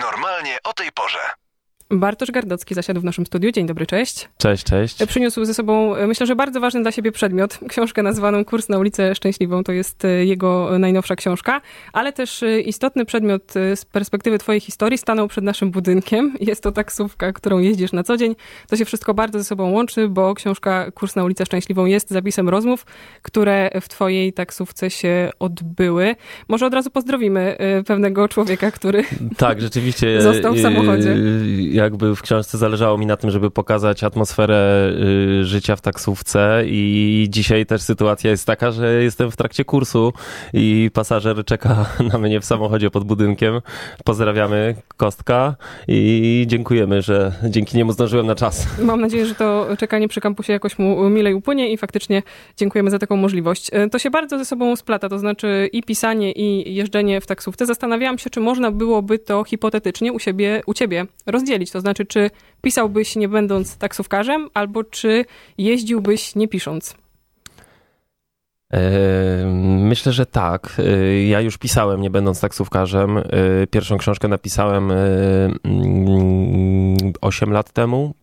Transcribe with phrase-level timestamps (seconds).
[0.00, 1.20] Normalnie o tej porze.
[1.90, 3.50] Bartosz Gardocki zasiadł w naszym studiu.
[3.50, 4.28] Dzień dobry, cześć.
[4.38, 5.06] Cześć, cześć.
[5.06, 7.58] Przyniósł ze sobą, myślę, że bardzo ważny dla siebie przedmiot.
[7.68, 9.64] Książkę nazwaną Kurs na ulicę Szczęśliwą.
[9.64, 11.60] To jest e, jego najnowsza książka,
[11.92, 16.34] ale też e, istotny przedmiot e, z perspektywy twojej historii stanął przed naszym budynkiem.
[16.40, 18.36] Jest to taksówka, którą jeździsz na co dzień.
[18.68, 22.48] To się wszystko bardzo ze sobą łączy, bo książka Kurs na ulicę Szczęśliwą jest zapisem
[22.48, 22.86] rozmów,
[23.22, 26.16] które w twojej taksówce się odbyły.
[26.48, 29.04] Może od razu pozdrowimy pewnego człowieka, który
[29.36, 31.16] tak, rzeczywiście został w samochodzie
[31.82, 34.90] jakby w książce zależało mi na tym, żeby pokazać atmosferę
[35.40, 40.12] y, życia w taksówce i dzisiaj też sytuacja jest taka, że jestem w trakcie kursu
[40.52, 43.60] i pasażer czeka na mnie w samochodzie pod budynkiem.
[44.04, 45.56] Pozdrawiamy Kostka
[45.88, 48.66] i dziękujemy, że dzięki niemu zdążyłem na czas.
[48.82, 52.22] Mam nadzieję, że to czekanie przy kampusie jakoś mu milej upłynie i faktycznie
[52.56, 53.70] dziękujemy za taką możliwość.
[53.86, 57.66] Y, to się bardzo ze sobą splata, to znaczy i pisanie, i jeżdżenie w taksówce.
[57.66, 62.30] Zastanawiałam się, czy można byłoby to hipotetycznie u siebie, u ciebie rozdzielić to znaczy, czy
[62.62, 65.24] pisałbyś nie będąc taksówkarzem, albo czy
[65.58, 66.94] jeździłbyś nie pisząc?
[69.80, 70.76] Myślę, że tak.
[70.78, 73.18] E, ja już pisałem, nie będąc taksówkarzem.
[73.18, 73.22] E,
[73.70, 74.92] pierwszą książkę napisałem
[77.20, 78.14] 8 mm, lat temu.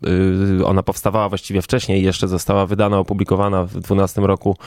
[0.59, 4.57] E, ona powstawała właściwie wcześniej, jeszcze została wydana, opublikowana w 2012 roku,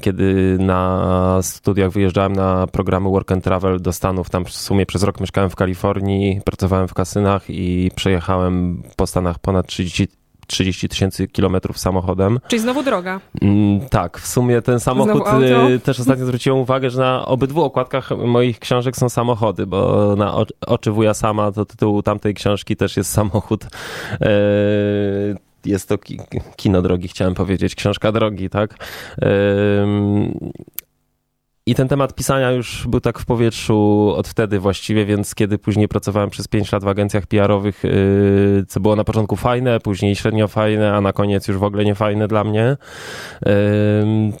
[0.00, 4.30] kiedy na studiach wyjeżdżałem na programy Work and Travel do Stanów.
[4.30, 9.38] Tam w sumie przez rok mieszkałem w Kalifornii, pracowałem w kasynach i przejechałem po Stanach
[9.38, 10.08] ponad 30
[10.48, 12.40] 30 tysięcy kilometrów samochodem.
[12.48, 13.20] Czyli znowu droga.
[13.42, 15.22] Mm, tak, w sumie ten samochód
[15.70, 20.34] y, też ostatnio zwróciłem uwagę, że na obydwu okładkach moich książek są samochody, bo na
[20.66, 23.64] Oczy wuja sama to tytuł tamtej książki też jest samochód.
[24.20, 24.28] E,
[25.64, 25.98] jest to
[26.56, 28.74] kino drogi, chciałem powiedzieć, książka drogi, tak?
[31.68, 35.88] I ten temat pisania już był tak w powietrzu od wtedy właściwie, więc kiedy później
[35.88, 40.48] pracowałem przez 5 lat w agencjach PR-owych, yy, co było na początku fajne, później średnio
[40.48, 42.76] fajne, a na koniec już w ogóle nie fajne dla mnie,
[43.46, 43.52] yy,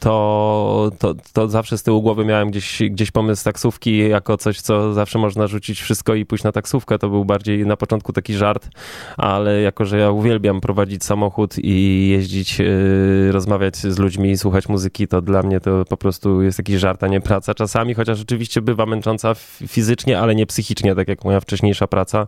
[0.00, 4.94] to, to, to zawsze z tyłu głowy miałem gdzieś, gdzieś pomysł taksówki jako coś, co
[4.94, 6.98] zawsze można rzucić wszystko i pójść na taksówkę.
[6.98, 8.68] To był bardziej na początku taki żart,
[9.16, 15.08] ale jako, że ja uwielbiam prowadzić samochód i jeździć, yy, rozmawiać z ludźmi, słuchać muzyki,
[15.08, 18.62] to dla mnie to po prostu jest jakiś żart, a nie praca czasami, chociaż rzeczywiście
[18.62, 19.34] bywa męcząca
[19.68, 22.26] fizycznie, ale nie psychicznie, tak jak moja wcześniejsza praca.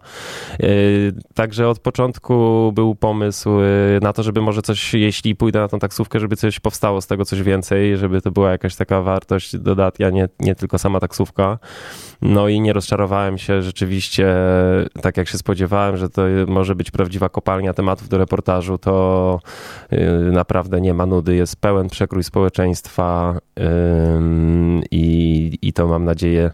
[0.60, 0.66] E,
[1.34, 3.64] także od początku był pomysł e,
[4.02, 7.24] na to, żeby może coś, jeśli pójdę na tą taksówkę, żeby coś powstało z tego
[7.24, 11.58] coś więcej, żeby to była jakaś taka wartość dodatnia, nie, nie tylko sama taksówka.
[12.22, 14.34] No i nie rozczarowałem się rzeczywiście,
[15.02, 19.40] tak jak się spodziewałem, że to może być prawdziwa kopalnia tematów do reportażu, to
[19.90, 23.38] e, naprawdę nie ma nudy, jest pełen przekrój społeczeństwa
[24.90, 26.50] i, i to mam nadzieję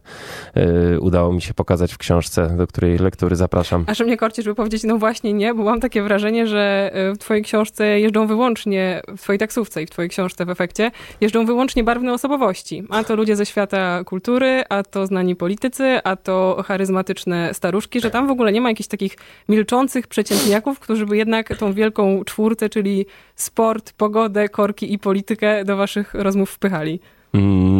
[0.56, 3.84] y, udało mi się pokazać w książce, do której lektury zapraszam.
[3.86, 7.14] A że mnie korci, żeby powiedzieć, no właśnie nie, bo mam takie wrażenie, że y,
[7.14, 11.46] w twojej książce jeżdżą wyłącznie, w twojej taksówce i w twojej książce w efekcie, jeżdżą
[11.46, 12.82] wyłącznie barwne osobowości.
[12.90, 18.10] A to ludzie ze świata kultury, a to znani politycy, a to charyzmatyczne staruszki, że
[18.10, 19.16] tam w ogóle nie ma jakichś takich
[19.48, 23.06] milczących przeciętniaków, którzy by jednak tą wielką czwórkę, czyli
[23.36, 27.00] sport, pogodę, korki i politykę do waszych rozmów wpychali.
[27.34, 27.75] Mm,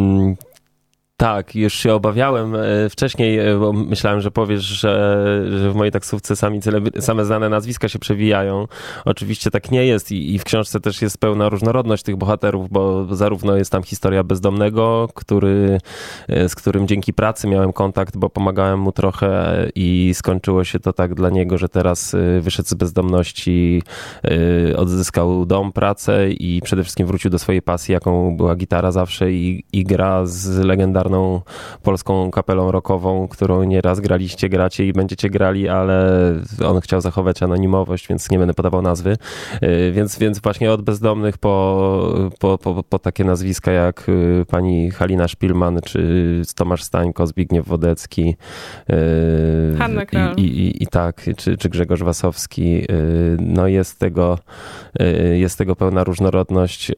[1.16, 5.92] tak, już się obawiałem e, wcześniej, e, bo myślałem, że powiesz, że, że w mojej
[5.92, 6.60] taksówce sami
[7.00, 8.66] same znane nazwiska się przewijają.
[9.04, 13.14] Oczywiście tak nie jest i, i, w książce też jest pełna różnorodność tych bohaterów, bo
[13.14, 15.78] zarówno jest tam historia bezdomnego, który,
[16.28, 20.92] e, z którym dzięki pracy miałem kontakt, bo pomagałem mu trochę i skończyło się to
[20.92, 23.82] tak dla niego, że teraz wyszedł z bezdomności,
[24.76, 29.64] odzyskał dom, pracę i przede wszystkim wrócił do swojej pasji, jaką była gitara zawsze i,
[29.72, 31.40] i gra z legendarną legendarną
[31.82, 36.06] polską kapelą rockową, którą nieraz graliście, gracie i będziecie grali, ale
[36.64, 39.16] on chciał zachować anonimowość, więc nie będę podawał nazwy.
[39.62, 44.90] Y, więc, więc właśnie od bezdomnych po, po, po, po takie nazwiska jak y, pani
[44.90, 48.36] Halina Szpilman, czy Tomasz Stańko, Zbigniew Wodecki.
[48.90, 50.02] Y, Hanna
[50.36, 52.86] I, i, i, tak, czy, czy Grzegorz Wasowski.
[53.38, 54.38] No jest tego,
[55.34, 56.92] jest tego pełna różnorodność.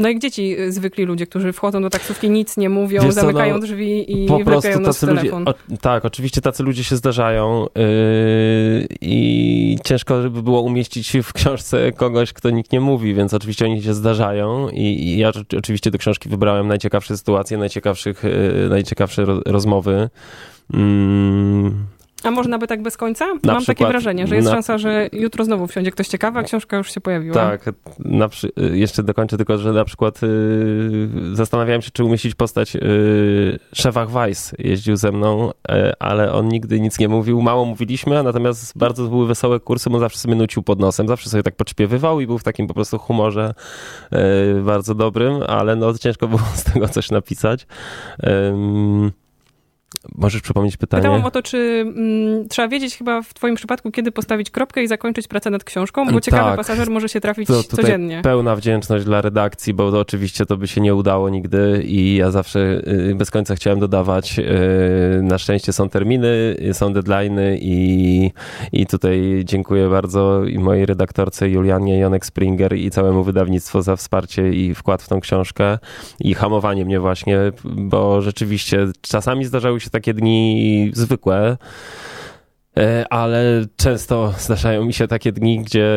[0.00, 3.14] No i gdzie ci y, zwykli ludzie, którzy wchodzą do taksówki, nic nie mówią, Wiesz
[3.14, 6.96] zamykają co, no, drzwi i po prostu tacy ludzie, o, Tak, oczywiście tacy ludzie się
[6.96, 13.34] zdarzają yy, i ciężko by było umieścić w książce kogoś, kto nikt nie mówi, więc
[13.34, 18.68] oczywiście oni się zdarzają i, i ja oczywiście do książki wybrałem najciekawsze sytuacje, najciekawszych, yy,
[18.68, 20.10] najciekawsze ro, rozmowy.
[20.70, 23.26] Yy A można by tak bez końca?
[23.26, 24.54] Na Mam przykład, takie wrażenie, że jest na...
[24.54, 27.34] szansa, że jutro znowu wsiądzie ktoś ciekawy, a książka już się pojawiła.
[27.34, 27.64] Tak,
[28.30, 28.50] przy...
[28.72, 32.80] jeszcze dokończę tylko, że na przykład yy, zastanawiałem się, czy umieścić postać yy,
[33.74, 34.54] Szewach Weiss.
[34.58, 37.42] Jeździł ze mną, yy, ale on nigdy nic nie mówił.
[37.42, 41.42] Mało mówiliśmy, natomiast bardzo były wesołe kursy, bo zawsze sobie nucił pod nosem, zawsze sobie
[41.42, 43.54] tak podśpiewywał i był w takim po prostu humorze
[44.12, 47.66] yy, bardzo dobrym, ale no ciężko było z tego coś napisać.
[50.14, 51.02] Możesz przypomnieć pytanie?
[51.02, 54.88] Pytałam o to, czy mm, trzeba wiedzieć chyba w twoim przypadku, kiedy postawić kropkę i
[54.88, 56.56] zakończyć pracę nad książką, bo ciekawy tak.
[56.56, 58.20] pasażer może się trafić to codziennie.
[58.22, 62.30] Pełna wdzięczność dla redakcji, bo to oczywiście to by się nie udało nigdy i ja
[62.30, 64.38] zawsze y, bez końca chciałem dodawać.
[64.38, 68.30] Y, na szczęście są terminy, są deadlines i,
[68.72, 74.50] i tutaj dziękuję bardzo i mojej redaktorce Julianie Jonek Springer i całemu wydawnictwu za wsparcie
[74.50, 75.78] i wkład w tą książkę
[76.20, 81.56] i hamowanie mnie właśnie, bo rzeczywiście czasami zdarzały się takie dni zwykłe,
[83.10, 85.88] ale często zdarzają mi się takie dni, gdzie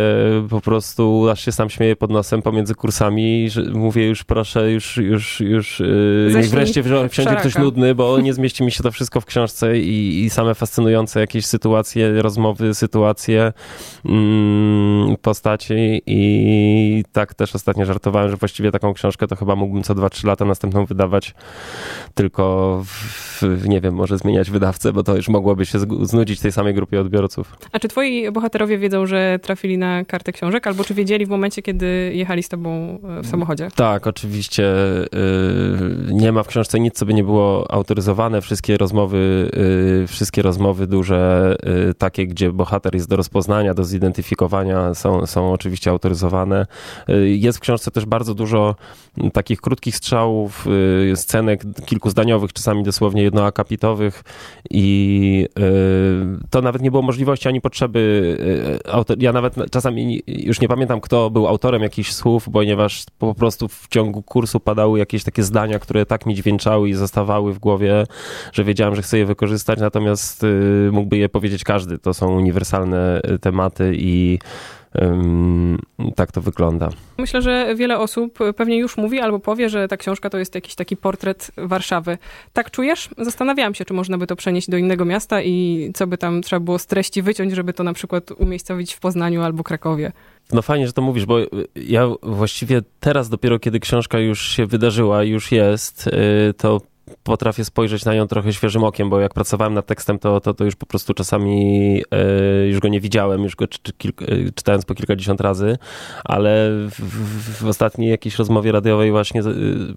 [0.50, 4.98] po prostu aż się sam śmieję pod nosem pomiędzy kursami, że mówię już proszę, już,
[4.98, 5.86] już, już e,
[6.36, 10.24] niech wreszcie wsiądzie ktoś nudny, bo nie zmieści mi się to wszystko w książce i,
[10.24, 13.54] i same fascynujące jakieś sytuacje, rozmowy, sytuacje,
[14.06, 19.96] mm, postaci i tak też ostatnio żartowałem, że właściwie taką książkę to chyba mógłbym co
[19.96, 21.34] 2-3 lata następną wydawać,
[22.14, 26.71] tylko w, nie wiem, może zmieniać wydawcę, bo to już mogłoby się znudzić tej samej
[26.74, 27.58] grupie odbiorców.
[27.72, 31.62] A czy twoi bohaterowie wiedzą, że trafili na kartę książek, albo czy wiedzieli w momencie,
[31.62, 33.68] kiedy jechali z tobą e, w samochodzie?
[33.76, 34.64] Tak, oczywiście.
[34.64, 38.42] Y, nie ma w książce nic, co by nie było autoryzowane.
[38.42, 39.52] Wszystkie rozmowy,
[40.04, 41.56] y, wszystkie rozmowy duże,
[41.90, 46.66] y, takie, gdzie bohater jest do rozpoznania, do zidentyfikowania, są, są oczywiście autoryzowane.
[47.24, 48.76] Jest w książce też bardzo dużo
[49.34, 50.66] takich krótkich strzałów,
[51.16, 54.24] scenek kilkuzdaniowych, czasami dosłownie jednoakapitowych
[54.70, 55.48] i
[56.52, 58.38] to nawet nie było możliwości ani potrzeby.
[59.10, 63.68] E, ja nawet czasami już nie pamiętam, kto był autorem jakichś słów, ponieważ po prostu
[63.68, 68.04] w ciągu kursu padały jakieś takie zdania, które tak mi dźwięczały i zostawały w głowie,
[68.54, 71.98] że wiedziałem, że chcę je wykorzystać, natomiast y, mógłby je powiedzieć każdy.
[71.98, 74.40] To są uniwersalne y, tematy i
[76.16, 76.90] tak to wygląda.
[77.18, 80.76] Myślę, że wiele osób pewnie już mówi albo powie, że ta książka to jest jakiś
[80.76, 82.18] taki portret Warszawy.
[82.54, 83.10] Tak czujesz?
[83.18, 86.60] Zastanawiałam się, czy można by to przenieść do innego miasta i co by tam trzeba
[86.60, 90.12] było z treści wyciąć, żeby to na przykład umiejscowić w Poznaniu albo Krakowie.
[90.54, 91.38] No fajnie, że to mówisz, bo
[91.76, 96.82] ja właściwie teraz dopiero, kiedy książka już się wydarzyła, już jest, y, to
[97.24, 100.66] potrafię spojrzeć na nią trochę świeżym okiem, bo jak pracowałem nad tekstem, to, to, to
[100.66, 104.86] już po prostu czasami e, już go nie widziałem, już go czy, czy, e, czytając
[104.86, 105.78] po kilkadziesiąt razy,
[106.24, 109.46] ale w, w, ostatniej jakiejś rozmowie radiowej właśnie e,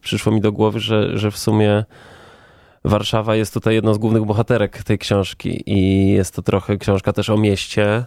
[0.01, 1.85] przyszło mi do głowy, że, że w sumie
[2.85, 7.31] Warszawa jest tutaj jedną z głównych bohaterek tej książki i jest to trochę książka też
[7.31, 8.05] o mieście,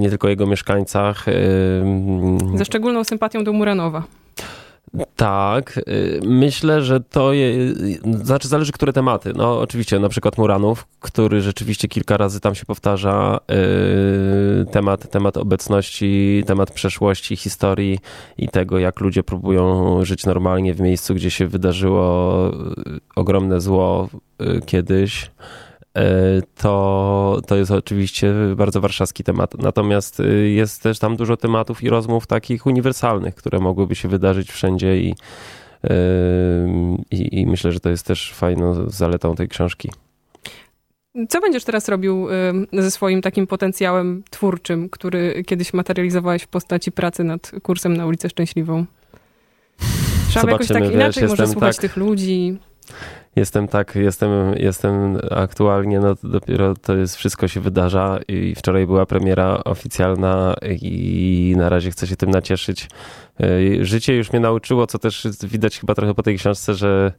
[0.00, 1.26] nie tylko jego mieszkańcach.
[2.54, 4.02] Ze szczególną sympatią do Muranowa.
[5.16, 7.74] Tak, y, myślę, że to je,
[8.22, 9.32] znaczy zależy, które tematy.
[9.36, 15.36] No oczywiście, na przykład Muranów, który rzeczywiście kilka razy tam się powtarza, yy, temat, temat
[15.36, 17.98] obecności, temat przeszłości, historii
[18.38, 22.34] i tego, jak ludzie próbują żyć normalnie w miejscu, gdzie się wydarzyło
[23.16, 24.08] ogromne zło
[24.38, 25.30] yy, kiedyś.
[25.98, 29.58] E, to, to jest oczywiście bardzo warszawski temat.
[29.58, 34.52] Natomiast y, jest też tam dużo tematów i rozmów takich uniwersalnych, które mogłyby się wydarzyć
[34.52, 35.14] wszędzie i,
[35.84, 35.88] y,
[37.10, 39.90] i, i myślę, że to jest też fajną zaletą tej książki.
[41.28, 42.28] Co będziesz teraz robił
[42.72, 48.06] y, ze swoim takim potencjałem twórczym, który kiedyś materializowałeś w postaci pracy nad kursem na
[48.06, 48.84] ulicę Szczęśliwą?
[50.28, 51.82] Trzeba Zobaczymy, jakoś tak wiesz, inaczej może słuchać tak...
[51.82, 52.58] tych ludzi
[53.38, 59.06] jestem tak, jestem, jestem aktualnie, no dopiero to jest, wszystko się wydarza i wczoraj była
[59.06, 62.88] premiera oficjalna i na razie chcę się tym nacieszyć.
[63.40, 67.12] E, życie już mnie nauczyło, co też widać chyba trochę po tej książce, że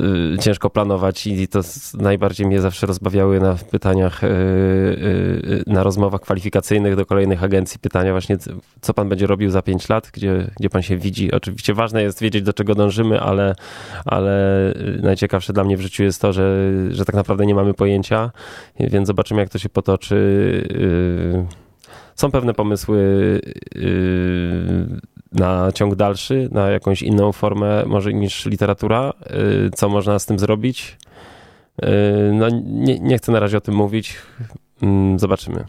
[0.00, 1.60] Y, ciężko planować i to
[1.98, 8.12] najbardziej mnie zawsze rozbawiały na pytaniach, y, y, na rozmowach kwalifikacyjnych do kolejnych agencji pytania
[8.12, 8.36] właśnie,
[8.80, 11.32] co pan będzie robił za pięć lat, gdzie, gdzie pan się widzi.
[11.32, 13.54] Oczywiście ważne jest wiedzieć, do czego dążymy, ale,
[14.04, 18.30] ale najciekawsze dla mnie w życiu jest to, że, że tak naprawdę nie mamy pojęcia,
[18.80, 20.14] więc zobaczymy, jak to się potoczy.
[22.14, 23.40] Są pewne pomysły
[25.34, 29.12] na ciąg dalszy, na jakąś inną formę może niż literatura.
[29.66, 30.98] Y, co można z tym zrobić?
[31.84, 31.86] Y,
[32.32, 34.16] no, nie, nie chcę na razie o tym mówić.
[34.82, 35.64] Mm, zobaczymy.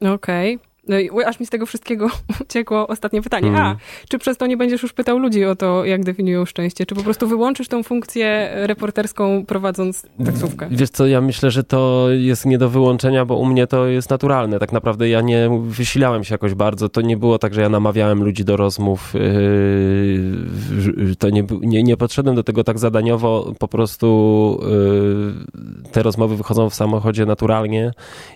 [0.00, 0.54] Okej.
[0.54, 0.75] Okay.
[0.88, 2.08] No aż mi z tego wszystkiego
[2.44, 3.48] uciekło ostatnie pytanie.
[3.48, 3.60] Mm.
[3.60, 3.76] A,
[4.08, 6.86] czy przez to nie będziesz już pytał ludzi o to, jak definiują szczęście?
[6.86, 10.68] Czy po prostu wyłączysz tą funkcję reporterską prowadząc taksówkę?
[10.70, 14.10] Wiesz co, ja myślę, że to jest nie do wyłączenia, bo u mnie to jest
[14.10, 14.58] naturalne.
[14.58, 16.88] Tak naprawdę ja nie wysilałem się jakoś bardzo.
[16.88, 19.14] To nie było tak, że ja namawiałem ludzi do rozmów.
[19.14, 23.52] Yy, to nie, nie, nie podszedłem do tego tak zadaniowo.
[23.58, 27.92] Po prostu yy, te rozmowy wychodzą w samochodzie naturalnie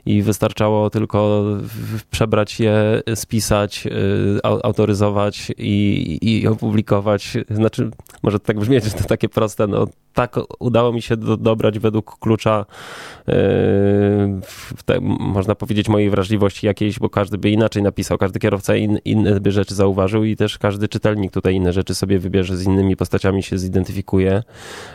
[0.07, 1.45] i wystarczało tylko
[2.11, 3.91] przebrać je, spisać, y,
[4.43, 7.37] autoryzować i, i opublikować.
[7.51, 7.91] Znaczy,
[8.23, 12.19] może tak brzmieć, że to takie proste, no tak udało mi się do, dobrać według
[12.19, 12.67] klucza,
[13.27, 13.35] yy,
[14.85, 19.41] te, można powiedzieć, mojej wrażliwości jakiejś, bo każdy by inaczej napisał, każdy kierowca in, inne
[19.41, 23.43] by rzeczy zauważył i też każdy czytelnik tutaj inne rzeczy sobie wybierze, z innymi postaciami
[23.43, 24.43] się zidentyfikuje.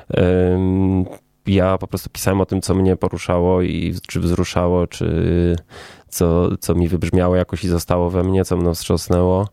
[0.10, 0.20] Yy,
[1.48, 5.56] ja po prostu pisałem o tym, co mnie poruszało i czy wzruszało, czy
[6.10, 9.48] co, co mi wybrzmiało jakoś i zostało we mnie, co mną wstrząsnęło.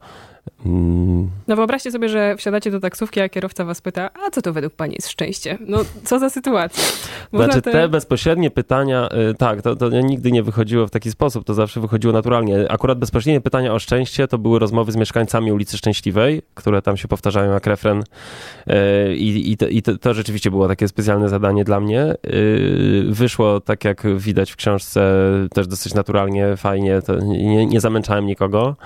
[0.66, 1.30] Mm.
[1.49, 4.75] No wyobraźcie sobie, że wsiadacie do taksówki, a kierowca was pyta, a co to według
[4.75, 5.58] pani jest szczęście?
[5.66, 6.84] No co za sytuacja?
[7.32, 7.72] Można znaczy te...
[7.72, 7.88] te...
[7.88, 12.12] bezpośrednie pytania, y, tak, to, to nigdy nie wychodziło w taki sposób, to zawsze wychodziło
[12.12, 12.72] naturalnie.
[12.72, 17.08] Akurat bezpośrednie pytania o szczęście to były rozmowy z mieszkańcami ulicy Szczęśliwej, które tam się
[17.08, 21.64] powtarzają jak refren y, i, i, to, i to, to rzeczywiście było takie specjalne zadanie
[21.64, 22.14] dla mnie.
[22.26, 25.22] Y, wyszło tak jak widać w książce
[25.54, 28.76] też dosyć naturalnie, fajnie, nie, nie zamęczałem nikogo.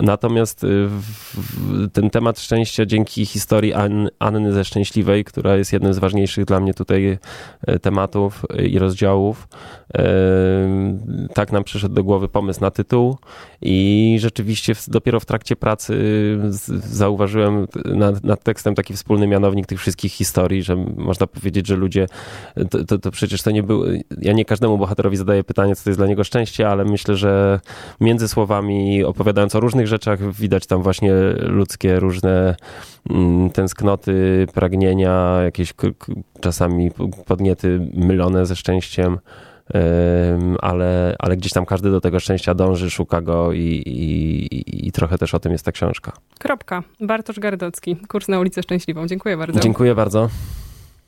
[0.00, 0.88] Natomiast y,
[1.92, 3.72] ten temat szczęścia dzięki historii
[4.18, 7.18] Anny ze Szczęśliwej, która jest jednym z ważniejszych dla mnie tutaj
[7.66, 9.48] e, tematów i rozdziałów,
[11.34, 13.16] tak nam przyszedł do głowy pomysł na tytuł
[13.62, 15.96] i rzeczywiście dopiero w trakcie pracy
[16.90, 22.06] zauważyłem nad, nad tekstem taki wspólny mianownik tych wszystkich historii, że można powiedzieć, że ludzie,
[22.70, 23.84] to, to, to przecież to nie było,
[24.20, 27.60] ja nie każdemu bohaterowi zadaję pytanie, co to jest dla niego szczęście, ale myślę, że
[28.00, 32.56] między słowami opowiadając o różnych rzeczach, widać tam właśnie ludzkie różne
[33.10, 35.74] mm, tęsknoty, pragnienia, jakieś
[36.40, 36.90] czasami
[37.26, 39.18] podniety mylone ze szczęściem
[40.62, 45.18] ale, ale gdzieś tam każdy do tego szczęścia dąży, szuka go i, i, i trochę
[45.18, 46.12] też o tym jest ta książka.
[46.38, 46.82] Kropka.
[47.00, 49.06] Bartosz Gardocki, kurs na ulicę Szczęśliwą.
[49.06, 49.60] Dziękuję bardzo.
[49.60, 50.28] Dziękuję bardzo.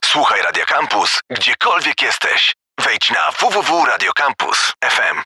[0.04, 2.54] Słuchaj Radio Campus, gdziekolwiek jesteś.
[2.85, 5.23] Wejdź na www.radiocampus.fm.